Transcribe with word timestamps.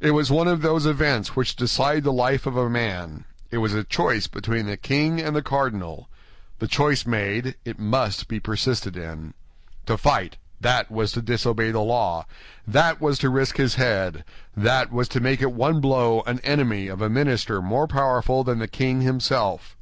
It 0.00 0.10
was 0.10 0.30
one 0.30 0.48
of 0.48 0.60
those 0.60 0.84
events 0.84 1.34
which 1.34 1.56
decide 1.56 2.04
the 2.04 2.12
life 2.12 2.44
of 2.44 2.58
a 2.58 2.68
man; 2.68 3.24
it 3.50 3.56
was 3.56 3.72
a 3.72 3.84
choice 3.84 4.26
between 4.26 4.66
the 4.66 4.76
king 4.76 5.18
and 5.18 5.34
the 5.34 5.40
cardinal—the 5.40 6.68
choice 6.68 7.06
made, 7.06 7.54
it 7.64 7.78
must 7.78 8.28
be 8.28 8.38
persisted 8.38 8.98
in. 8.98 9.32
To 9.86 9.96
fight, 9.96 10.36
that 10.60 10.90
was 10.90 11.10
to 11.12 11.22
disobey 11.22 11.70
the 11.70 11.80
law, 11.80 12.26
that 12.68 13.00
was 13.00 13.18
to 13.20 13.30
risk 13.30 13.56
his 13.56 13.76
head, 13.76 14.24
that 14.54 14.92
was 14.92 15.08
to 15.08 15.20
make 15.20 15.40
at 15.40 15.54
one 15.54 15.80
blow 15.80 16.20
an 16.26 16.38
enemy 16.40 16.88
of 16.88 17.00
a 17.00 17.08
minister 17.08 17.62
more 17.62 17.86
powerful 17.88 18.44
than 18.44 18.58
the 18.58 18.68
king 18.68 19.00
himself. 19.00 19.74